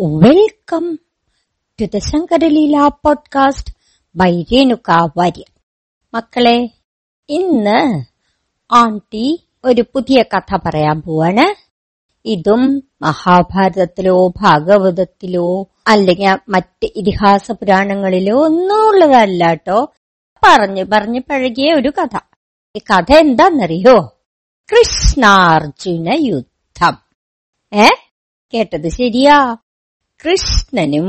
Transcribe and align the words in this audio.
Welcome 0.00 0.98
to 1.80 1.84
the 1.84 1.98
Shankaraleela 1.98 2.88
podcast 2.88 3.74
by 4.16 4.42
Renuka 4.42 5.12
Warrier 5.16 5.60
മക്കളെ 6.14 6.70
ഇന്ന് 7.28 8.04
ആണ്ടി 8.72 9.48
ഒരു 9.64 9.82
പുതിയ 9.82 10.22
കഥ 10.22 10.56
പറയാൻ 10.56 11.02
പോവാണ്. 11.02 11.54
ഇതും 12.24 12.90
മഹാഭാരതത്തിലോ 13.02 14.28
ഭാഗവതത്തിലോ 14.28 15.68
അല്ലെങ്കിൽ 15.86 16.38
മറ്റ് 16.48 16.86
ഇതിഹാസ 16.96 17.52
പുരാണങ്ങളിലോ 17.52 18.44
ഒന്നും 18.44 18.88
ഉള്ളതല്ല 18.88 19.48
കേട്ടോ. 19.48 19.92
പറഞ്ഞു 20.42 20.84
പറഞ്ഞു 20.84 21.20
പഴകിയ 21.30 21.74
ഒരു 21.74 21.92
കഥ. 22.02 22.18
ഈ 22.76 22.78
കഥ 22.78 23.12
എന്താന്നറിയോ 23.12 24.16
കൃഷ്ണാർജുന 24.72 26.06
യുദ്ധം. 26.14 26.98
ഏ? 27.74 27.88
കേട്ടത് 28.54 28.88
ശരിയാ? 28.88 29.56
കൃഷ്ണനും 30.20 31.08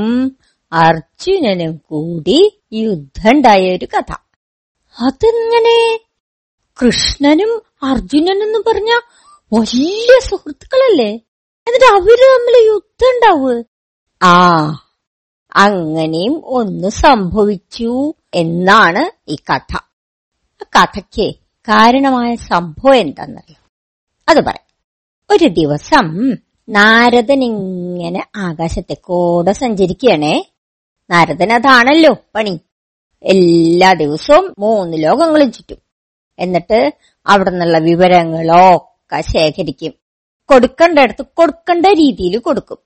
അർജുനനും 0.74 1.78
കൂടി 1.78 2.60
യുദ്ധമുണ്ടായ 2.74 3.76
ഒരു 3.76 3.86
കഥ. 3.86 4.12
അതെങ്ങനെ? 5.00 6.00
കൃഷ്ണനും 6.82 7.62
അർജുനനും 7.84 8.44
എന്ന് 8.44 8.60
പറഞ്ഞ 8.68 8.92
വലിയ 9.54 10.20
സുഹൃത്തുക്കളല്ലേ? 10.30 11.10
എന്നിട്ട് 11.68 11.86
അവർ 11.86 12.18
തമ്മിൽ 12.24 12.66
യുദ്ധം 12.66 13.08
ഉണ്ടാവ് 13.08 13.64
ആ 14.24 14.36
അങ്ങനെയും 15.56 16.42
ഒന്ന് 16.46 16.90
സംഭവിച്ചു 16.90 18.14
എന്നാണ് 18.34 19.32
ഈ 19.32 19.36
കഥ. 19.36 19.78
കഥയ്ക്ക് 20.64 21.36
കാരണമായ 21.68 22.36
സംഭവം 22.36 22.96
എന്താണെന്നറിയാം 22.96 23.64
അത് 24.30 24.38
പറയാം. 24.38 24.66
ഒരു 25.30 25.46
ദിവസം 25.46 26.32
നാരദൻ 26.70 27.44
ഇങ്ങനെ 27.44 28.28
ആകാശത്തെ 28.36 28.94
കൂടെ 28.94 29.52
സഞ്ചരിക്കുകയാണേ. 29.52 30.46
നാരദൻ 31.10 31.54
അതാണല്ലോ 31.54 32.16
പണി. 32.36 32.60
എല്ലാ 33.24 33.94
ദിവസവും 33.94 34.54
മൂന്ന് 34.60 35.04
ലോകങ്ങളും 35.04 35.52
ചുറ്റും. 35.52 35.78
എന്നിട്ട് 36.40 36.94
അവിടെ 37.28 37.50
നിന്നുള്ള 37.50 37.78
വിവരങ്ങളൊക്കെ 37.78 39.22
ശേഖരിക്കും. 39.22 39.92
കൊടുക്കേണ്ടടുത്ത് 40.50 41.26
കൊടുക്കേണ്ട 41.38 41.86
രീതിയിൽ 41.86 42.38
കൊടുക്കും. 42.38 42.78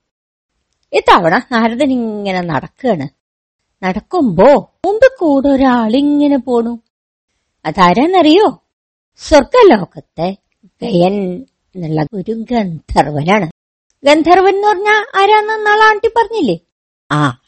ഇത്തവണ 0.94 1.38
നാരദൻ 1.52 1.92
ഇങ്ങനെ 1.92 2.42
നടക്കുകയാണ്. 2.42 3.08
നടക്കുമ്പോ 3.86 4.74
മുമ്പ് 4.86 5.20
കൂടെ 5.20 5.48
ഒരാളിങ്ങനെ 5.48 6.38
പോണു. 6.38 6.80
അതാരാന്നറിയോ? 7.66 8.62
സ്വർഗലോകത്തെ 9.18 10.38
ഗയൻ 10.82 11.46
എന്നുള്ള 11.76 12.06
ഒരു 12.14 12.46
ഗന്ധർവനാണ്. 12.52 13.59
ഗന്ധർവൻ 14.04 14.56
എന്ന് 14.56 14.68
പറഞ്ഞ 14.68 14.90
ആരാന്ന് 14.90 15.66
നാളെ 15.66 15.86
ആണ്ടി 15.86 16.08
പറഞ്ഞില്ലേ? 16.08 16.60
ആ 17.12 17.42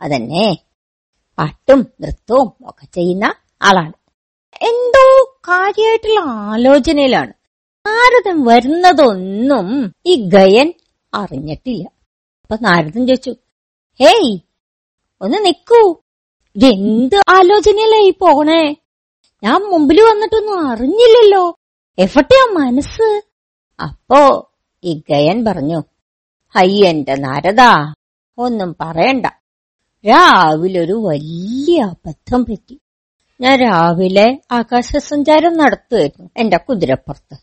അതന്നെ. 0.00 0.56
പാട്ടും 1.38 1.86
നൃത്തവും 2.00 2.52
ഒക്കെ 2.64 2.84
ചെയ്യുന്ന 2.94 3.34
ആളാണ്. 3.62 3.92
എന്തോ 4.62 5.36
കാര്യമായിട്ടുള്ള 5.48 6.20
ആലോചനയിലാണ്. 6.20 7.32
നാരദൻ 7.86 8.44
വരുന്നതൊന്നും 8.44 9.94
ഈ 10.06 10.14
ഗയൻ 10.14 10.72
അറിഞ്ഞിട്ടില്ല. 11.14 11.90
അപ്പൊ 12.42 12.56
നാരദൻ 12.60 13.06
ചോദിച്ചു 13.06 13.30
ഹേയ് 14.00 14.38
ഒന്ന് 15.20 15.44
നിക്കൂ. 15.44 15.96
ഇതെന്ത് 16.56 17.16
ആലോചനയിലായി 17.28 18.10
പോണേ? 18.10 18.76
ഞാൻ 19.42 19.60
മുമ്പിൽ 19.62 20.00
വന്നിട്ടൊന്നും 20.00 20.68
അറിഞ്ഞില്ലല്ലോ. 20.68 21.54
എഫട്ടെയാ 21.98 22.52
മനസ്സ്? 22.52 23.22
അപ്പോ 23.82 24.49
ഈ 24.84 25.02
ഗയൻ 25.10 25.44
പറഞ്ഞു 25.44 25.82
ഹയ്യന്റെ 26.56 27.14
നാരദാ 27.14 27.94
ഒന്നും 28.38 28.76
പറയണ്ട. 28.80 29.26
രാവിലെ 30.06 30.80
ഒരു 30.80 30.92
വലിയ 30.92 31.82
അബദ്ധം 31.82 32.44
പറ്റി. 32.44 32.80
ഞാൻ 33.40 33.58
രാവിലെ 33.58 34.38
ആകാശസഞ്ചാരം 34.52 35.56
നടത്തുമായിരുന്നു 35.56 36.30
എന്റെ 36.36 36.56
കുതിരപ്പുറത്ത്. 36.56 37.36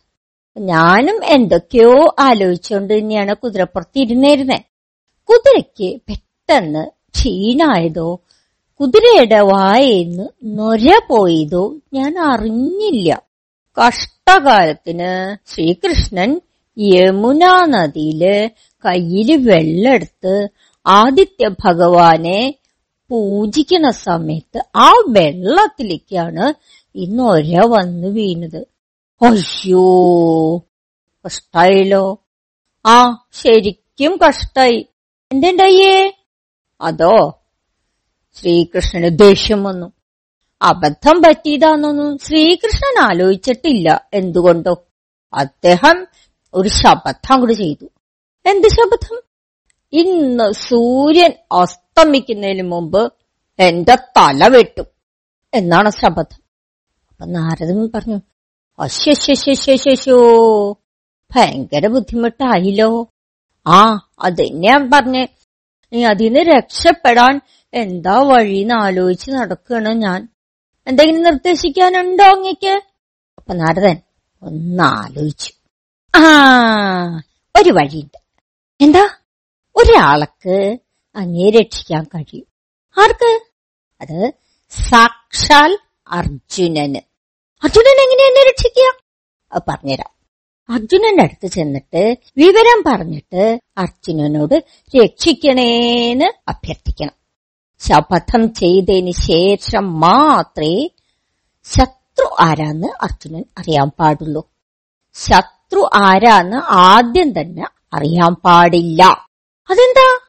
ഞാനും 0.57 1.25
എന്തൊക്കെയോ 1.25 2.15
ആലോചിച്ചുകൊണ്ട് 2.19 2.93
തന്നെയാണ് 2.93 3.35
കുതിരപ്പുറത്ത് 3.35 3.99
ഇരുന്നേരുന്നേ. 3.99 4.59
കുതിരയ്ക്ക് 5.29 6.01
പെട്ടെന്ന് 6.01 6.87
ക്ഷീണായതോ 7.15 8.19
കുതിരയുടെ 8.79 9.39
വായേന്ന് 9.39 10.27
നൊര 10.43 10.99
പോയതോ 11.09 11.75
ഞാൻ 11.93 12.19
അറിഞ്ഞില്ല. 12.19 13.21
കഷ്ടകാലത്തിന് 13.77 15.37
ശ്രീകൃഷ്ണൻ 15.49 16.41
യമുനാ 16.79 17.65
നദിയിൽ 17.65 18.49
കയ്യിൽ 18.85 19.49
വെള്ളെടുത്ത് 19.49 20.47
ആദിത്യ 20.87 21.49
ഭഗവാനെ 21.65 22.55
പൂജിക്കുന്ന 23.09 23.91
സമയത്ത് 23.91 24.63
ആ 24.75 24.91
വെള്ളത്തിലേക്കാണ് 25.07 26.53
ഇന്ന് 26.95 27.23
ഒര 27.23 27.65
വന്ന് 27.65 28.07
വീണത്. 28.07 28.67
അയ്യോ 29.21 30.57
കഷ്ടായല്ലോ. 31.25 32.23
ആ 32.85 33.25
ശരിക്കും 33.33 34.19
കഷ്ടായി. 34.27 34.87
എന്തുണ്ടായേ? 35.31 36.17
അതോ 36.81 37.41
ശ്രീകൃഷ്ണന് 38.33 39.19
ദേഷ്യം 39.19 39.63
വന്നു. 39.63 39.91
അബദ്ധം 40.61 41.21
പറ്റിയതാണെന്നൊന്നും 41.21 42.17
ശ്രീകൃഷ്ണൻ 42.17 43.03
ആലോചിച്ചിട്ടില്ല 43.03 44.09
എന്തുകൊണ്ടോ. 44.13 44.83
അദ്ദേഹം 45.33 46.07
ഒരു 46.53 46.69
ശപഥം 46.69 47.33
അങ്ങോട്ട് 47.33 47.53
ചെയ്തു. 47.53 47.85
എന്ത് 48.45 48.67
ശപഥം? 48.67 49.21
ഇന്ന് 49.93 50.51
സൂര്യൻ 50.51 51.33
അസ്തമിക്കുന്നതിന് 51.51 52.71
മുമ്പ് 52.71 53.13
എന്റെ 53.59 53.95
തല 53.95 54.47
വെട്ടും. 54.47 54.85
എന്നാണ് 55.53 55.89
ശപഥം. 55.89 56.43
അപ്പൊ 57.09 57.25
നാരദൻ 57.25 57.91
പറഞ്ഞു 57.93 58.21
അശ്വശ്വശ്വശ്വശോ 58.79 60.17
ഭയങ്കര 61.35 61.87
ബുദ്ധിമുട്ടായില്ലോ. 61.87 63.09
ആ 63.67 64.09
അതെന്നെ 64.19 64.69
ഞാൻ 64.69 64.91
പറഞ്ഞേ. 64.93 65.27
നീ 65.93 66.03
അതിന് 66.03 66.39
രക്ഷപ്പെടാൻ 66.39 67.41
എന്താ 67.73 68.19
വഴിന്ന് 68.19 68.73
ആലോചിച്ച് 68.73 69.31
നടക്കുകയാണ് 69.31 69.89
ഞാൻ. 69.89 70.27
എന്തെങ്കിലും 70.87 71.23
നിർദ്ദേശിക്കാനുണ്ടോ 71.23 72.23
അങ്ങക്ക്? 72.23 72.81
അപ്പൊ 73.37 73.53
നാരദൻ 73.53 74.01
ഒന്ന് 74.41 74.83
ആലോചിച്ചു. 74.83 75.56
ആ 76.15 76.21
ഒരു 77.55 77.69
വഴിയുണ്ട്. 77.69 78.17
എന്താ? 78.81 79.09
ഒരാൾക്ക് 79.75 80.79
അങ്ങേ 81.15 81.49
രക്ഷിക്കാൻ 81.49 82.03
കഴിയും. 82.03 82.45
ആർക്ക്? 83.01 83.39
അത് 84.01 84.33
സാക്ഷാൽ 84.69 85.77
അർജുനന്. 86.07 86.95
അർജുനൻ 87.63 88.01
എങ്ങനെ 88.01 88.49
രക്ഷിക്കുക? 88.49 89.03
അത് 89.53 89.61
പറഞ്ഞുതരാം. 89.67 90.17
അർജുനന്റെ 90.73 91.23
അടുത്ത് 91.23 91.47
ചെന്നിട്ട് 91.47 92.15
വിവരം 92.37 92.83
പറഞ്ഞിട്ട് 92.87 93.61
അർജുനനോട് 93.77 94.65
രക്ഷിക്കണേന്ന് 95.03 96.25
അഭ്യർത്ഥിക്കണം. 96.47 97.17
ശപഥം 97.79 98.53
ചെയ്തതിന് 98.53 99.11
ശേഷം 99.11 99.99
മാത്രമേ 99.99 100.89
ശത്രു 101.63 102.35
ആരാന്ന് 102.39 102.87
അർജുനൻ 103.01 103.45
അറിയാൻ 103.57 103.89
പാടുള്ളൂ. 103.89 104.49
ശത്രു 105.13 105.56
ആരാന്ന് 105.75 106.57
ആദ്യം 106.57 107.39
തന്നെ 107.39 107.63
അറിയാൻ 107.93 108.33
പാടില്ല. 108.33 109.03
അതെന്താ? 109.69 110.19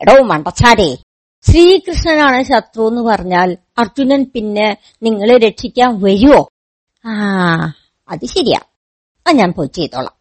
എടോ 0.00 0.22
മണ്ടച്ചാരേ 0.22 0.96
ശ്രീകൃഷ്ണനാണ് 1.40 2.42
ശത്രു 2.42 2.88
എന്ന് 2.88 3.02
പറഞ്ഞാൽ 3.02 3.56
അർജുനൻ 3.78 4.24
പിന്നെ 4.34 4.76
നിങ്ങളെ 5.02 5.38
രക്ഷിക്കാൻ 5.38 6.00
വരുവോ? 6.00 6.48
ആ 7.04 7.12
അത് 8.08 8.26
ശരിയാ. 8.26 8.60
ആ 9.28 9.30
ഞാൻ 9.30 9.52
പോയി 9.52 9.68
ചെയ്തോളാം. 9.68 10.12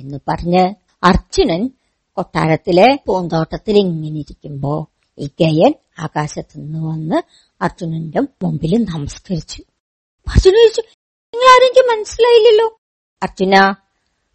എന്ന് 0.00 0.18
പറഞ്ഞ് 0.28 0.74
അർജുനൻ 1.02 1.70
കൊട്ടാരത്തിലെ 2.12 2.98
പൂന്തോട്ടത്തിൽ 3.06 3.78
ഇങ്ങനെ 3.78 4.18
ഇരിക്കുമ്പോ 4.18 4.88
ഈ 5.18 5.26
ഗയൻ 5.26 5.74
ആകാശത്തു 5.98 6.58
നിന്ന് 6.58 6.78
വന്ന് 6.78 7.22
അർജുനന്റെ 7.62 8.20
മുമ്പിൽ 8.20 8.84
നമസ്കരിച്ചു. 8.84 9.62
അർജുന 10.28 10.52
ചോദിച്ചു 10.52 10.80
നിങ്ങൾ 10.80 11.46
ആരെങ്കിലും 11.46 11.98
മനസ്സിലായില്ലല്ലോ? 11.98 12.78
അർജുന 13.22 13.74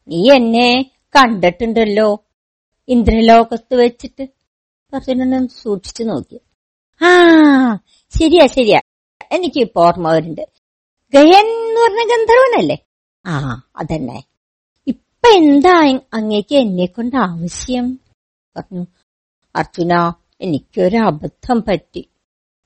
നീ 0.07 0.31
എന്നെ 0.31 0.91
കണ്ടിട്ടുണ്ടല്ലോ. 1.15 2.23
ഇന്ദ്രലോകത്ത് 2.87 3.75
വെച്ചിട്ട് 3.75 4.23
അർജുനൻ 4.93 5.47
സൂക്ഷിച്ചു 5.47 6.03
നോക്കി. 6.03 6.39
ആ 7.01 7.09
ശരിയാ 8.19 8.45
ശരിയാ. 8.45 8.79
എനിക്ക് 9.31 9.67
ഓർമ്മ 9.77 10.11
വരുന്നുണ്ട്. 10.11 10.41
ഗയൻ 11.13 11.45
എന്ന് 11.45 11.81
പറഞ്ഞ 11.81 12.03
ഗന്ധർവനല്ലേ? 12.11 12.77
ആ 13.25 13.63
അതന്നെ. 13.75 14.23
ഇപ്പൊ 14.87 15.29
എന്താ 15.29 15.99
അങ്ങേക്ക് 16.13 16.55
എന്നെ 16.55 16.85
കൊണ്ട് 16.85 17.15
ആവശ്യം? 17.15 17.99
പറഞ്ഞു 18.57 18.85
അർജുന 19.55 20.13
എനിക്കൊരു 20.41 20.97
അബദ്ധം 20.97 21.63
പറ്റി. 21.67 22.09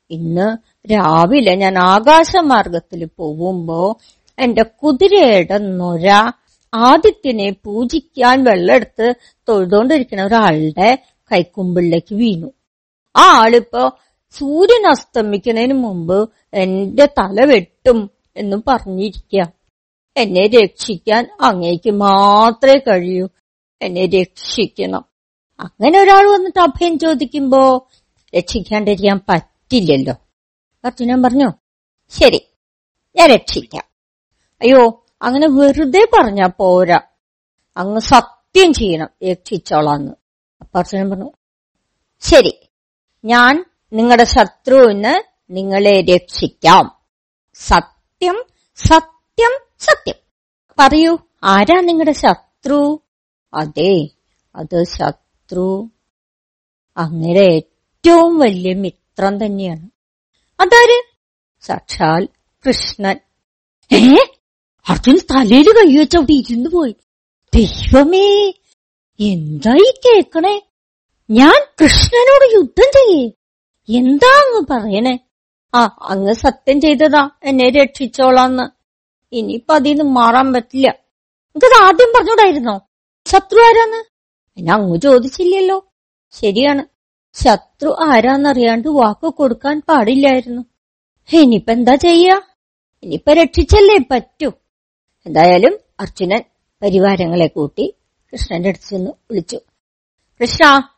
ഇന്ന് 0.10 0.58
രാവിലെ 0.92 1.56
ഞാൻ 1.56 1.78
ആകാശമാർഗത്തിൽ 1.78 3.06
പോകുമ്പോ 3.06 3.98
എന്റെ 4.40 4.64
കുതിരയുടെ 4.64 5.58
നൊര 5.58 6.32
ആദിത്യനെ 6.78 7.50
പൂജിക്കാൻ 7.64 8.44
വെള്ളെടുത്ത് 8.44 9.14
തൊഴുതോണ്ടിരിക്കുന്ന 9.50 10.24
ഒരാളുടെ 10.24 11.06
കൈക്കുമ്പിളിലേക്ക് 11.32 12.16
വീണു. 12.16 12.48
ആ 13.16 13.42
ആളിപ്പോ 13.42 13.98
സൂര്യൻ 14.30 14.88
അസ്തമിക്കുന്നതിന് 14.88 15.74
മുമ്പ് 15.74 16.30
എന്റെ 16.54 17.06
തല 17.06 17.46
വെട്ടും 17.46 18.10
എന്ന് 18.38 18.58
പറഞ്ഞിരിക്കുക 18.68 19.52
എന്നെ 20.18 20.48
രക്ഷിക്കാൻ 20.48 21.28
അങ്ങേക്ക് 21.42 21.92
മാത്രമേ 21.92 22.74
കഴിയൂ. 22.74 23.28
എന്നെ 23.82 24.06
രക്ഷിക്കണം. 24.06 25.06
അങ്ങനെ 25.60 26.00
ഒരാൾ 26.00 26.34
വന്നിട്ട് 26.34 26.60
അഭയം 26.60 27.00
ചോദിക്കുമ്പോ 27.00 27.88
രക്ഷിക്കാണ്ടിരിക്കാൻ 28.38 29.20
പറ്റില്ലല്ലോ. 29.30 30.14
അർജുനൻ 30.86 31.24
പറഞ്ഞു 31.24 31.50
ശരി 32.10 32.42
ഞാൻ 33.16 33.30
രക്ഷിക്കാം. 33.30 33.84
അയ്യോ 34.62 35.04
അങ്ങനെ 35.22 35.48
വെറുതെ 35.48 36.08
പറഞ്ഞാ 36.14 36.48
പോരാ. 36.48 37.00
അങ്ങ് 37.78 38.00
സത്യം 38.00 38.74
ചെയ്യണം 38.74 39.10
രക്ഷിച്ചോളാന്ന് 39.30 40.12
അപ്പൊ 40.62 40.80
അർജുനൻ 40.80 41.10
പറഞ്ഞു 41.10 41.32
ശരി 42.20 42.70
ഞാൻ 43.26 43.66
നിങ്ങളുടെ 43.94 44.24
ശത്രുവിന് 44.24 45.24
നിങ്ങളെ 45.50 46.02
രക്ഷിക്കാം. 46.02 46.98
സത്യം 47.54 48.46
സത്യം 48.76 49.60
സത്യം. 49.80 50.16
പറയൂ 50.80 51.18
ആരാ 51.44 51.82
നിങ്ങളുടെ 51.82 52.12
ശത്രു? 52.12 53.02
അതെ 53.54 54.10
അത് 54.56 54.84
ശത്രു 54.84 55.92
അങ്ങനെ 56.98 57.40
ഏറ്റവും 57.40 58.40
വലിയ 58.40 58.74
മിത്രം 58.74 59.46
തന്നെയാണ്. 59.46 59.90
അതാര്? 60.60 61.04
സാക്ഷാൽ 61.62 62.28
കൃഷ്ണൻ. 62.68 63.20
ഏ? 63.94 64.37
അർജുൻ 64.90 65.18
തലയിൽ 65.18 65.72
കൈവച്ചവിടെ 65.72 66.34
ഇരുന്നു 66.34 66.70
പോയി. 66.70 66.96
ദൈവമേ 67.56 68.54
എന്തായി 69.20 69.94
കേക്കണേ? 70.06 70.62
ഞാൻ 71.30 71.66
കൃഷ്ണനോട് 71.82 72.56
യുദ്ധം 72.56 72.92
ചെയ്യേ. 72.94 73.32
എന്താ 74.00 74.28
അങ്ങ് 74.28 74.68
പറയണേ? 74.70 75.20
ആ 75.76 75.98
അങ്ങ് 76.02 76.34
സത്യം 76.34 76.82
ചെയ്തതാ. 76.82 77.30
എന്നെ 77.44 77.70
രക്ഷിച്ചോളാന്ന്. 77.70 78.64
ഇനിയിപ്പൊ 79.36 79.76
അതിന്ന് 79.76 80.04
മാറാൻ 80.04 80.54
പറ്റില്ല. 80.54 80.88
എനിക്കത് 80.88 81.84
ആദ്യം 81.84 82.14
പറഞ്ഞൂടായിരുന്നോ 82.16 82.82
ശത്രു 83.26 83.60
ആരാന്ന്? 83.60 84.04
എന്നെ 84.58 84.74
അങ്ങ് 84.74 85.02
ചോദിച്ചില്ലല്ലോ. 85.02 85.92
ശരിയാണ്. 86.32 86.86
ശത്രു 87.34 87.96
ആരാന്നറിയാണ്ട് 88.04 88.88
വാക്ക് 88.88 89.28
കൊടുക്കാൻ 89.28 89.82
പാടില്ലായിരുന്നു. 89.90 90.62
ഇനിയിപ്പെന്താ 91.34 91.96
ചെയ്യാ? 91.96 92.42
ഇനിയിപ്പൊ 93.04 93.34
രക്ഷിച്ചല്ലേ 93.34 93.98
പറ്റൂ. 94.12 94.52
എന്തായാലും 95.28 95.80
അർജുനൻ 96.00 96.44
പരിവാരങ്ങളെ 96.82 97.48
കൂട്ടി 97.48 97.94
കൃഷ്ണന്റെ 98.34 98.70
അടുത്ത് 98.70 98.90
ചെന്ന് 98.90 99.12
വിളിച്ചു. 99.12 99.60
കൃഷ്ണ 100.42 100.90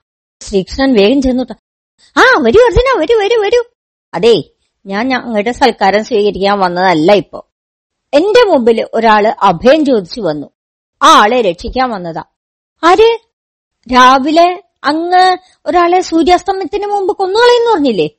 ശ്രീകൃഷ്ണൻ 0.41 0.93
വേഗം 0.93 1.21
ചെന്നു 1.21 1.43
ആ 2.17 2.21
വരൂ 2.21 2.65
അർജുന 2.65 2.99
വരൂ 2.99 3.19
വരൂ 3.19 3.41
വരൂ. 3.41 3.63
അതെ 4.13 4.43
ഞാൻ 4.85 5.07
ഞങ്ങളുടെ 5.07 5.51
സൽക്കാരം 5.51 6.03
സ്വീകരിക്കാൻ 6.03 6.59
വന്നതല്ല 6.59 7.11
ഇപ്പോ. 7.11 7.47
എന്റെ 8.13 8.49
മുമ്പിൽ 8.49 8.87
ഒരാൾ 8.93 9.27
അഭയം 9.27 9.85
ചോദിച്ചു 9.85 10.21
വന്നു. 10.21 10.47
ആ 11.01 11.21
ആളെ 11.21 11.41
രക്ഷിക്കാൻ 11.41 11.89
വന്നതാ. 11.89 12.23
ആര്? 12.83 13.19
രാവിലെ 13.93 14.63
അങ്ങ് 14.83 15.37
ഒരാളെ 15.65 16.01
സൂര്യാസ്തമയത്തിന് 16.01 16.87
മുമ്പ് 16.87 17.17
കൊന്നുകളയെന്ന് 17.17 17.71
പറഞ്ഞില്ലേ? 17.71 18.09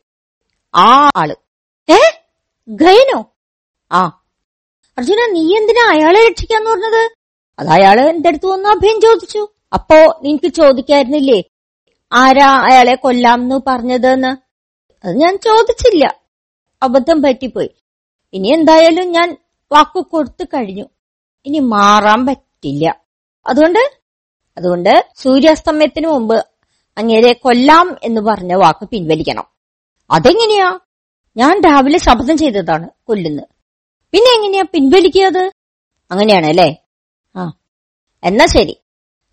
ആ 0.74 1.10
ആൾ. 1.16 1.36
ഏ? 1.90 1.98
ഗയനോ? 2.68 3.24
ആ 3.92 4.19
അർജുന 5.00 5.26
നീ 5.30 5.56
എന്തിനാ 5.56 5.90
അയാളെ 5.90 6.28
രക്ഷിക്കാന്ന് 6.28 6.70
പറഞ്ഞത്? 6.70 7.10
അത് 7.58 7.68
അയാൾ 7.68 8.00
എന്റെ 8.00 8.28
അടുത്ത് 8.28 8.46
വന്ന് 8.46 8.68
അഭയം 8.68 9.00
ചോദിച്ചു. 9.00 9.48
അപ്പോ 9.74 10.20
നിനക്ക് 10.22 10.48
ചോദിക്കായിരുന്നില്ലേ 10.48 11.44
ആരാ 12.12 12.48
അയാളെ 12.60 12.94
കൊല്ലാംന്ന് 12.94 13.60
പറഞ്ഞതെന്ന്? 13.66 14.36
അത് 15.06 15.16
ഞാൻ 15.16 15.36
ചോദിച്ചില്ല. 15.36 16.20
അബദ്ധം 16.82 17.22
പറ്റിപ്പോയി. 17.22 17.70
ഇനി 18.32 18.48
എന്തായാലും 18.48 19.10
ഞാൻ 19.10 19.36
വാക്കു 19.72 20.00
കൊടുത്തു 20.00 20.44
കഴിഞ്ഞു. 20.44 20.84
ഇനി 21.46 21.58
മാറാൻ 21.58 22.26
പറ്റില്ല. 22.26 23.00
അതുകൊണ്ട് 23.46 24.00
അതുകൊണ്ട് 24.58 25.06
സൂര്യാസ്തമയത്തിന് 25.16 26.06
മുമ്പ് 26.06 26.46
അങ്ങേരെ 26.98 27.32
കൊല്ലാം 27.32 27.96
എന്ന് 28.02 28.20
പറഞ്ഞ 28.20 28.54
വാക്ക് 28.54 28.88
പിൻവലിക്കണം. 28.88 29.44
അതെങ്ങനെയാ? 30.10 30.78
ഞാൻ 31.36 31.60
രാവിലെ 31.60 31.98
ശബ്ദം 31.98 32.36
ചെയ്തതാണ് 32.38 32.88
കൊല്ലുന്നത്. 33.04 33.59
പിന്നെ 34.12 34.36
എങ്ങനെയാ 34.36 34.62
പിൻവലിക്കുന്നത് 34.62 35.52
അങ്ങനെയാണ് 36.10 36.46
അല്ലേ 36.46 36.76
ആ. 37.36 37.52
എന്നാ 38.24 38.46
ശരി. 38.46 38.76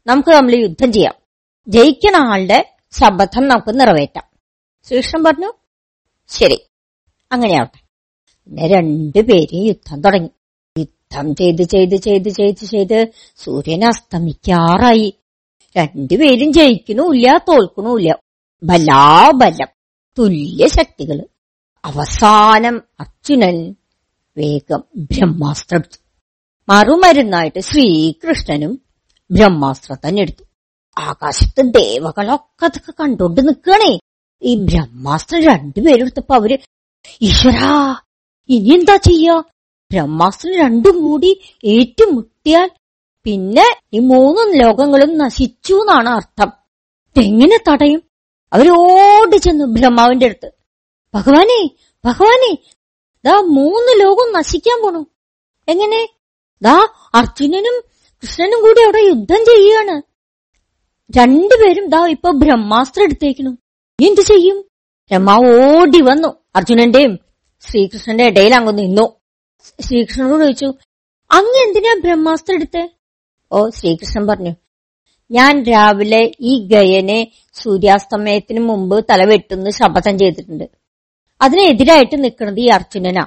നമുക്ക് 0.07 0.29
നമ്മൾ 0.29 0.55
യുദ്ധം 0.55 0.91
ചെയ്യാം. 0.91 1.15
ജയിക്കണ 1.67 2.15
ആളുടെ 2.15 2.75
ശബ്ദം 2.91 3.47
നമുക്ക് 3.47 3.79
നിറവേറ്റാം. 3.79 4.23
ശ്രീകൃഷ്ണൻ 4.87 5.23
പറഞ്ഞു 5.23 5.53
ശരി. 6.27 6.57
അങ്ങനെയാവട്ടെ 7.31 7.79
പിന്നെ 8.43 8.67
രണ്ടുപേരും 8.67 9.65
യുദ്ധം 9.67 10.01
തുടങ്ങി. 10.01 10.29
യുദ്ധം 10.77 11.35
ചെയ്ത് 11.35 11.61
ചെയ്ത് 11.61 11.95
ചെയ്ത് 11.95 12.29
ചെയ്ത് 12.29 12.65
ചെയ്ത് 12.65 13.07
സൂര്യൻ 13.37 13.85
അസ്തമിക്കാറായി. 13.85 15.13
രണ്ടുപേരും 15.77 16.53
ജയിക്കണമില്ല 16.53 17.37
തോൽക്കണമില്ല 17.37 18.15
ബലാബലം 18.63 19.67
തുല്യ 20.19 20.67
ശക്തികൾ. 20.67 21.25
അവസാനം 21.85 22.81
അർജുനൻ 22.99 23.75
വേഗം 24.37 24.81
ബ്രഹ്മാസ്ത്രം 25.11 25.77
എടുത്തു 25.79 25.99
മറുമരുന്നായിട്ട് 26.67 27.61
ശ്രീകൃഷ്ണനും 27.69 28.73
ബ്രഹ്മാസ്ത്രം 29.29 29.97
തന്നെ 30.05 30.19
എടുത്തു. 30.25 30.43
ആകാശത്ത് 30.97 31.61
ദേവകളൊക്കെ 31.77 32.65
അതൊക്കെ 32.67 32.91
കണ്ടോണ്ട് 33.01 33.39
നിൽക്കണേ 33.47 33.91
ഈ 34.41 34.51
ബ്രഹ്മാസ്ത്രം 34.69 35.39
രണ്ടുപേരും 35.49 36.03
എടുത്തപ്പോ 36.05 36.33
അവർ 36.39 36.51
ഈശ്വരാ 37.27 37.73
ഇനി 38.49 38.73
എന്താ 38.77 38.95
ചെയ്യാ? 39.07 39.35
ബ്രഹ്മാസ്ത്രം 39.91 40.53
രണ്ടും 40.63 40.95
കൂടി 41.05 41.31
ഏറ്റുമുട്ടിയാൽ 41.73 42.69
പിന്നെ 43.25 43.67
ഈ 43.95 43.99
മൂന്ന് 44.11 44.43
ലോകങ്ങളും 44.61 45.11
നശിച്ചു 45.21 45.75
എന്നാണ് 45.83 46.09
അർത്ഥം. 46.19 46.49
എങ്ങനെ 47.15 47.57
തടയും? 47.67 48.01
അവരോട് 48.51 49.35
ചെന്നു 49.45 49.65
ബ്രഹ്മാവിന്റെ 49.77 50.27
അടുത്ത് 50.29 50.49
ഭഗവാനെ 51.13 51.59
ഭഗവാനെ 52.03 52.51
ദാ 53.25 53.41
മൂന്ന് 53.41 53.91
ലോകം 54.01 54.33
നശിക്കാൻ 54.33 54.83
പോണു. 54.83 55.05
എങ്ങനെ? 55.67 56.09
ദാ 56.61 56.87
അർജുനനും 57.15 57.75
കൃഷ്ണനും 58.23 58.61
കൂടി 58.61 58.81
അവിടെ 58.81 59.01
യുദ്ധം 59.07 59.45
ചെയ്യാണ് 59.45 59.95
രണ്ടുപേരും 61.17 61.85
ദാ 61.89 62.07
ഇപ്പൊ 62.07 62.31
ബ്രഹ്മാസ്ത്രം 62.31 63.03
എടുത്തേക്കണു 63.03 63.51
എന്തു 63.99 64.21
ചെയ്യും? 64.21 64.57
ബ്രഹ്മാവ് 65.09 65.47
ഓടി 65.65 66.01
വന്നു. 66.01 66.27
അർജുനന്റെയും 66.55 67.19
ശ്രീകൃഷ്ണന്റെ 67.61 68.25
ഇടയിൽ 68.25 68.55
അങ്ങ് 68.55 68.77
നിന്നു. 68.77 69.05
ശ്രീകൃഷ്ണനോട് 69.81 70.41
ചോദിച്ചു 70.41 70.65
അങ്ങ് 71.31 71.67
എന്തിനാ 71.67 71.93
ബ്രഹ്മാസ്ത്രം 72.03 72.55
എടുത്തേ? 72.55 72.89
ഓ 73.51 73.69
ശ്രീകൃഷ്ണൻ 73.69 74.27
പറഞ്ഞു 74.27 74.53
ഞാൻ 75.31 75.63
രാവിലെ 75.63 76.31
ഈ 76.41 76.67
ഗയനെ 76.67 77.31
സൂര്യാസ്തമയത്തിന് 77.53 78.59
മുമ്പ് 78.59 79.05
തലവെട്ടുന്ന് 79.09 79.69
ശപഥം 79.69 80.19
ചെയ്തിട്ടുണ്ട്. 80.19 80.63
അതിനെതിരായിട്ട് 81.41 82.23
നിൽക്കുന്നത് 82.23 82.59
ഈ 82.59 82.67
അർജുനനാ. 82.67 83.25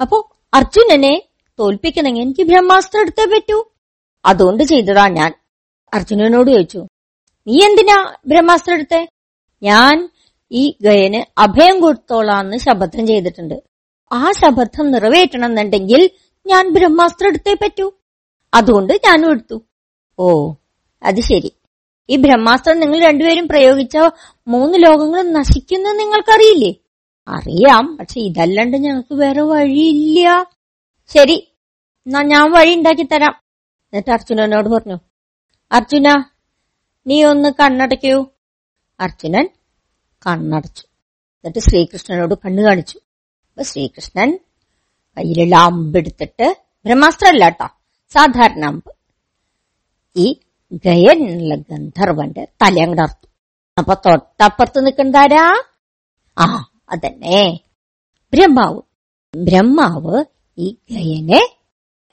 അപ്പോ 0.00 0.36
അർജുനനെ 0.54 1.22
തോൽപ്പിക്കണമെങ്കിൽ 1.58 2.22
എനിക്ക് 2.22 2.42
ബ്രഹ്മാസ്ത്രം 2.42 3.00
എടുത്തേ 3.00 3.24
പറ്റൂ? 3.24 3.64
അതുകൊണ്ട് 4.24 4.64
ചെയ്തതാ 4.64 5.08
ഞാൻ. 5.08 5.34
അർജുനനോട് 5.94 6.50
ചോദിച്ചു 6.50 6.78
നീ 7.46 7.64
എന്തിനാ 7.64 8.14
ബ്രഹ്മാസ്ത്രം 8.26 8.74
എടുത്തേ? 8.74 9.06
ഞാൻ 9.62 10.10
ഈ 10.52 10.74
ഗയന് 10.82 11.40
അഭയം 11.40 11.80
കൊടുത്തോളാന്ന് 11.80 12.56
ശപഥം 12.56 13.06
ചെയ്തിട്ടുണ്ട്. 13.06 13.62
ആ 14.12 14.30
ശപഥം 14.30 14.90
നിറവേറ്റണം 14.90 15.48
എന്നുണ്ടെങ്കിൽ 15.48 16.10
ഞാൻ 16.46 16.72
ബ്രഹ്മാസ്ത്രം 16.72 17.28
എടുത്തേ 17.28 17.54
പറ്റൂ. 17.54 17.92
അതുകൊണ്ട് 18.54 18.92
ഞാനും 18.92 19.30
എടുത്തു. 19.30 19.62
ഓ 20.18 20.52
അത് 21.02 21.20
ശരി. 21.20 21.52
ഈ 22.10 22.16
ബ്രഹ്മാസ്ത്രം 22.16 22.80
നിങ്ങൾ 22.80 23.00
രണ്ടുപേരും 23.00 23.48
പ്രയോഗിച്ച 23.48 23.96
മൂന്ന് 24.48 24.78
ലോകങ്ങളും 24.78 25.32
നശിക്കുന്ന 25.32 25.92
നിങ്ങൾക്കറിയില്ലേ? 25.92 26.74
അറിയാം. 27.28 27.96
പക്ഷെ 27.96 28.20
ഇതല്ലാണ്ട് 28.20 28.76
ഞങ്ങൾക്ക് 28.76 29.14
വേറെ 29.14 29.42
വഴിയില്ല. 29.42 30.44
ശരി 31.06 31.52
എന്നാ 32.06 32.22
ഞാൻ 32.22 32.50
വഴി 32.50 32.74
ഉണ്ടാക്കി 32.74 33.02
തരാം. 33.02 33.34
എന്നിട്ട് 33.92 34.10
അർജുനനോട് 34.10 34.68
പറഞ്ഞു 34.68 34.98
അർജുന 35.72 36.08
നീ 37.06 37.24
ഒന്ന് 37.24 37.48
കണ്ണടയ്ക്കൂ. 37.60 38.26
അർജുനൻ 39.00 39.48
കണ്ണടച്ചു. 40.26 40.82
എന്നിട്ട് 41.36 41.58
ശ്രീകൃഷ്ണനോട് 41.58 42.34
കണ്ണു 42.34 42.62
കാണിച്ചു. 42.62 42.98
അപ്പൊ 43.48 43.62
ശ്രീകൃഷ്ണൻ 43.62 44.38
കയ്യിലുള്ള 45.16 45.56
അമ്പെടുത്തിട്ട് 45.56 46.56
ബ്രഹ്മാസ്ത്രമല്ല 46.84 47.44
കേട്ടോ 47.44 47.66
സാധാരണ 48.10 48.64
അമ്പ് 48.64 48.90
ഈ 50.16 50.40
ഗയൻ 50.72 51.18
എന്നുള്ള 51.28 51.54
ഗന്ധർവന്റെ 51.54 52.44
തലയങ്ങടർത്തു 52.44 53.26
അപ്പൊ 53.78 53.94
തൊട്ടപ്പുറത്ത് 53.94 54.86
നിൽക്കണ്ടാരാ 54.86 55.62
ആ 56.38 56.71
അതന്നെ. 56.92 57.60
ബ്രഹ്മാവ്. 58.32 58.80
ബ്രഹ്മാവ് 59.36 60.24
ഈ 60.58 60.76
ഗയനെ 60.90 61.42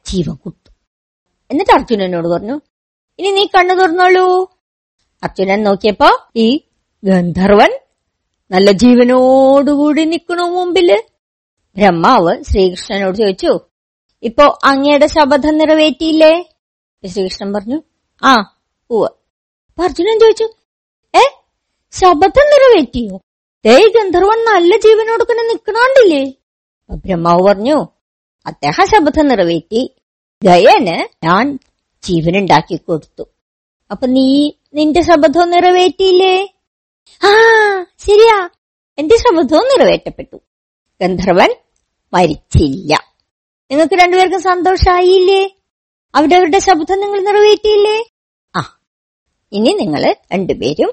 ജീവൻ 0.06 0.36
കൊടുത്തു 0.36 0.72
എന്നിട്ട് 1.52 1.72
അർജുനനോട് 1.72 2.28
പറഞ്ഞു 2.28 2.56
ഇനി 3.20 3.30
നീ 3.32 3.46
കണ്ണു 3.46 3.74
തുറന്നോളൂ. 3.74 4.26
അർജുനൻ 5.24 5.64
നോക്കിയപ്പോ 5.64 6.10
ഈ 6.36 6.48
ഗന്ധർവൻ 7.04 7.72
നല്ല 8.52 8.72
ജീവനോടുകൂടി 8.72 10.04
നിൽക്കണു 10.06 10.44
മുമ്പിൽ. 10.44 10.90
ബ്രഹ്മാവ് 11.76 12.44
ശ്രീകൃഷ്ണനോട് 12.44 13.18
ചോദിച്ചു 13.18 13.52
ഇപ്പോ 14.24 14.46
അങ്ങയുടെ 14.64 15.08
ശബദം 15.08 15.58
നിറവേറ്റിയില്ലേ? 15.58 16.34
ശ്രീകൃഷ്ണൻ 17.08 17.54
പറഞ്ഞു 17.54 17.80
ആ 18.24 18.34
ഉവ 18.90 19.04
അർജുനൻ 19.78 20.20
ചോദിച്ചു 20.20 20.48
ഏ 21.16 21.24
ശബദം 21.92 22.48
നിറവേറ്റിയോ? 22.54 23.18
ദേ 23.66 23.88
ഗന്ധർവൻ 23.96 24.40
നല്ല 24.46 24.78
ജീവനോടുക്കനെ 24.78 25.44
നിൽക്കണോണ്ടില്ലേ? 25.44 26.34
ബ്രഹ്മാവ് 26.92 27.42
പറഞ്ഞു 27.48 27.88
അദ്ദേഹം 28.46 28.88
ശബ്ദം 28.88 29.28
നിറവേറ്റി. 29.28 29.82
ഗയന് 30.44 31.26
ഞാൻ 31.26 31.60
ജീവനുണ്ടാക്കി 32.04 32.76
കൊടുത്തു. 32.76 33.24
അപ്പൊ 33.92 34.08
നീ 34.08 34.52
നിന്റെ 34.74 35.02
ശബ്ദം 35.02 35.50
നിറവേറ്റിയില്ലേ? 35.50 36.48
ആ 37.24 37.32
ശരിയാ. 38.00 38.50
എന്റെ 38.98 39.16
ശബ്ദവും 39.16 39.68
നിറവേറ്റപ്പെട്ടു. 39.68 40.38
ഗന്ധർവൻ 41.02 41.56
മരിച്ചില്ല. 42.14 42.94
നിങ്ങൾക്ക് 43.72 43.94
രണ്ടുപേർക്കും 43.94 44.42
സന്തോഷായില്ലേ? 44.42 45.50
അവരവരുടെ 46.16 46.60
ശബ്ദം 46.60 47.00
നിങ്ങൾ 47.00 47.20
നിറവേറ്റിയില്ലേ? 47.20 47.98
ആ 48.56 48.80
ഇനി 49.52 49.74
നിങ്ങൾ 49.74 50.16
രണ്ടുപേരും 50.34 50.92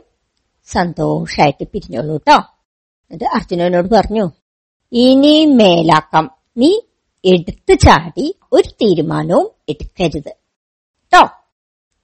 സന്തോഷായിട്ട് 0.65 1.65
പിരിഞ്ഞോളൂ 1.65 2.13
കേട്ടോ 2.13 2.56
എന്നിട്ട് 3.11 3.25
അർജുനനോട് 3.25 3.91
പറഞ്ഞു 3.91 4.31
ഇനി 4.93 5.47
മേലാക്കം. 5.47 6.31
നീ 6.57 6.81
എടുത്തു 7.25 7.75
ചാടി 7.75 8.35
ഒരു 8.53 8.69
തീരുമാനവും 8.69 9.51
എടുക്കരുത്. 9.69 10.25
കേട്ടോ 10.25 11.27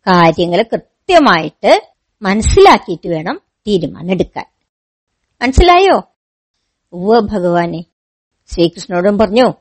കാര്യങ്ങൾ 0.07 0.63
കൃത്യമായിട്ട് 0.63 1.93
മനസ്സിലാക്കിയിട്ട് 2.23 3.09
വേണം 3.09 3.41
തീരുമാനം 3.67 4.11
എടുക്കാൻ. 4.11 4.45
മനസ്സിലായോ? 5.43 6.03
ഉവ്വ 6.93 7.21
ഭഗവാനെ. 7.21 7.85
ശ്രീകൃഷ്ണനോടും 8.47 9.19
പറഞ്ഞു 9.19 9.53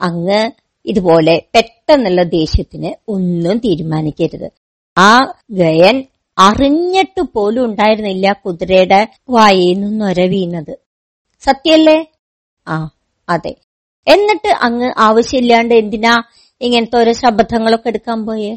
അങ്ങ് 0.00 0.50
ഇതുപോലെ 0.84 1.42
പെട്ടെന്നുള്ള 1.54 2.22
ദേഷ്യത്തിന് 2.22 2.94
ഒന്നും 3.08 3.58
തീരുമാനിക്കരുത്. 3.58 4.50
ആ 4.98 5.20
ഗയൻ 5.50 6.04
അറിഞ്ഞിട്ട് 6.46 7.20
പോലും 7.34 7.64
ഉണ്ടായിരുന്നില്ല 7.64 8.32
കുതിരയുടെ 8.32 9.00
വായിൽ 9.30 9.80
നൊര 9.98 10.20
വീണത് 10.32 10.74
സത്യല്ലേ? 11.42 11.98
ആ 12.66 12.76
അതെ. 13.28 13.52
എന്നിട്ട് 14.06 14.48
അങ്ങ് 14.66 14.92
ആവശ്യമില്ലാണ്ട് 14.98 15.74
എന്തിനാ 15.74 16.14
ഇങ്ങനത്തെ 16.60 16.96
ഓരോ 16.96 17.12
ശബ്ദങ്ങളൊക്കെ 17.12 17.88
എടുക്കാൻ 17.88 18.26
പോയേ? 18.26 18.52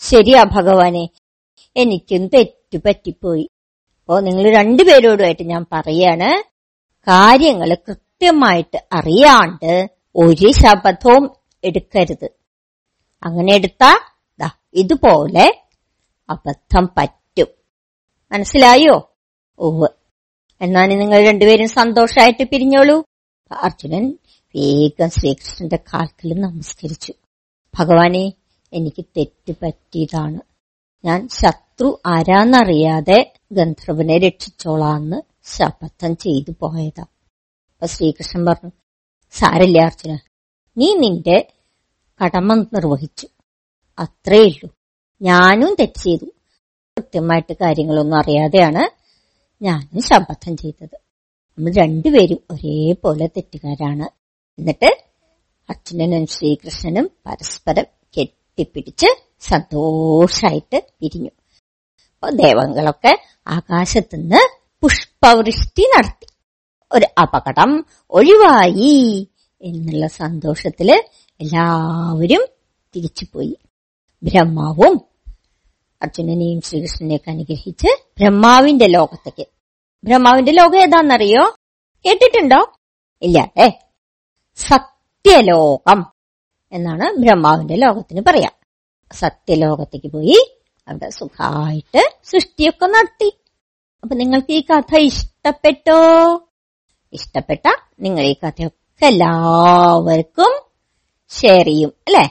ശരിയാ 0.00 0.42
ഭഗവാനെ 0.56 1.04
എനിക്കും 1.76 2.22
തെറ്റു 2.34 2.78
പറ്റിപ്പോയി. 2.86 3.44
അപ്പോ 3.98 4.20
നിങ്ങൾ 4.20 4.44
രണ്ടുപേരോടുമായിട്ട് 4.58 5.42
ഞാൻ 5.42 5.62
പറയാണ് 5.72 6.30
കാര്യങ്ങൾ 7.06 7.74
കൃത്യമായിട്ട് 7.88 8.78
അറിയാണ്ട് 8.92 9.72
ഒരു 10.16 10.50
ശബ്ദവും 10.62 11.24
എടുക്കരുത്. 11.64 12.28
അങ്ങനെ 13.22 13.52
എടുത്താ 13.54 13.92
ഇതുപോലെ 14.74 15.46
അബദ്ധം 16.32 16.88
പറ്റും. 16.96 17.46
മനസ്സിലായോ? 18.32 19.14
ഓവ് 19.58 19.88
എന്നാ 20.60 20.86
നിങ്ങൾ 20.86 21.26
രണ്ടുപേരും 21.26 21.68
സന്തോഷമായിട്ട് 21.68 22.44
പിരിഞ്ഞോളൂ. 22.44 23.04
അർജുനൻ 23.52 24.18
വേഗം 24.56 25.10
ശ്രീകൃഷ്ണന്റെ 25.10 25.76
കാൽക്കൽ 25.76 26.40
നമസ്കരിച്ചു. 26.40 27.12
ഭഗവാനെ 27.78 28.32
എനിക്ക് 28.72 29.04
തെറ്റ് 29.16 29.54
പറ്റിയതാണ്. 29.62 30.40
ഞാൻ 31.04 31.28
ശത്രു 31.28 32.00
ആരാന്നറിയാതെ 32.06 33.32
ഗന്ധർവനെ 33.52 34.18
രക്ഷിച്ചോളാന്ന് 34.18 35.22
ശപഥം 35.44 36.16
ചെയ്തു 36.16 36.50
പോയതാ. 36.60 37.02
അപ്പൊ 37.02 37.86
ശ്രീകൃഷ്ണൻ 37.86 38.46
പറഞ്ഞു 38.46 38.70
സാരല്ലേ 39.30 39.84
അർജുന 39.84 40.18
നീ 40.76 40.94
നിന്റെ 40.94 41.52
കടമ 42.24 42.54
നിർവഹിച്ചു. 42.54 43.28
അത്രയേ 43.98 44.44
ഉള്ളൂ 44.44 44.81
ഞാനും 45.22 45.76
തെറ്റ് 45.80 46.02
ചെയ്തു. 46.02 46.24
കൃത്യമായിട്ട് 46.98 47.52
കാര്യങ്ങളൊന്നും 47.52 48.18
അറിയാതെയാണ് 48.18 49.02
ഞാനും 49.64 50.02
ശപഥം 50.02 50.56
ചെയ്തത്. 50.56 50.96
നമ്മൾ 51.58 51.72
രണ്ടുപേരും 51.72 52.40
ഒരേപോലെ 52.50 53.26
തെറ്റുകാരാണ്. 53.26 54.06
എന്നിട്ട് 54.58 55.04
അർജുനനും 55.70 56.26
ശ്രീകൃഷ്ണനും 56.26 57.10
പരസ്പരം 57.26 57.84
കെട്ടിപ്പിടിച്ച് 58.18 59.06
സന്തോഷായിട്ട് 59.40 60.84
പിരിഞ്ഞു. 61.00 61.30
അപ്പൊ 62.12 62.30
ദേവങ്ങളൊക്കെ 62.30 63.22
ആകാശത്തുനിന്ന് 63.48 64.58
പുഷ്പവൃഷ്ടി 64.80 65.82
നടത്തി. 65.82 66.26
ഒരു 66.92 67.06
അപകടം 67.20 67.86
ഒഴിവായി 68.10 69.28
എന്നുള്ള 69.62 70.06
സന്തോഷത്തിൽ 70.06 70.90
എല്ലാവരും 71.40 72.46
തിരിച്ചുപോയി. 72.96 73.56
ബ്രഹ്മാവും 74.22 75.11
അർജുനനെയും 76.02 76.60
ശ്രീകൃഷ്ണനെയൊക്കെ 76.60 77.30
അനുഗ്രഹിച്ച് 77.30 77.90
ബ്രഹ്മാവിന്റെ 78.18 78.86
ലോകത്തേക്ക്. 78.86 79.44
ബ്രഹ്മാവിന്റെ 80.04 80.52
ലോകം 80.52 80.78
ഏതാണെന്നറിയോ? 80.78 81.44
കേട്ടിട്ടുണ്ടോ? 82.04 82.60
ഇല്ല 83.22 83.38
അല്ലേ 83.38 83.68
സത്യലോകം 84.58 86.00
എന്നാണ് 86.72 87.06
ബ്രഹ്മാവിന്റെ 87.22 87.76
ലോകത്തിന് 87.76 88.22
പറയാം. 88.26 88.54
സത്യലോകത്തേക്ക് 89.10 90.12
പോയി 90.12 90.38
അവിടെ 90.88 91.08
സുഖമായിട്ട് 91.10 92.02
സൃഷ്ടിയൊക്കെ 92.24 92.86
നടത്തി. 92.86 93.30
അപ്പൊ 94.02 94.14
നിങ്ങൾക്ക് 94.16 94.52
ഈ 94.52 94.62
കഥ 94.70 94.96
ഇഷ്ടപ്പെട്ടോ? 95.10 95.98
ഇഷ്ടപ്പെട്ട 97.12 97.66
നിങ്ങൾ 98.00 98.24
ഈ 98.24 98.34
കഥയൊക്കെ 98.34 99.06
എല്ലാവർക്കും 99.06 100.52
ഷെയർ 101.30 101.66
ചെയ്യും 101.66 101.92
അല്ലെ? 102.06 102.24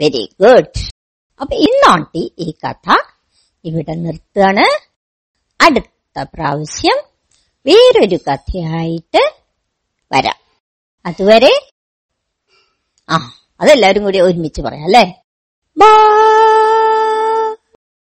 വെരി 0.00 0.24
ഗുഡ് 0.40 0.91
അപ്പൊ 1.40 1.56
ഇന്നോണ്ടി 1.56 2.32
ഈ 2.38 2.50
കഥ 2.50 2.96
ഇവിടെ 3.64 3.94
നിർത്തുകയാണ്. 3.94 4.66
അടുത്ത 5.60 6.22
പ്രാവശ്യം 6.34 6.98
വേറൊരു 7.66 8.16
കഥയായിട്ട് 8.16 9.34
വരാം. 10.12 10.38
അതുവരെ 11.06 11.72
ആ 13.10 13.32
അതെല്ലാവരും 13.60 14.02
കൂടി 14.04 14.20
ഒരുമിച്ച് 14.20 14.62
പറയാം 14.62 14.84
അല്ലേ? 14.84 15.22
ബൈ 15.78 16.41